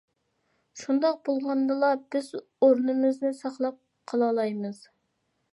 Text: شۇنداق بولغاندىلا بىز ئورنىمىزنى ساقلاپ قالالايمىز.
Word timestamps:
شۇنداق 0.83 1.19
بولغاندىلا 1.29 1.91
بىز 2.15 2.31
ئورنىمىزنى 2.39 3.35
ساقلاپ 3.43 3.81
قالالايمىز. 4.15 4.85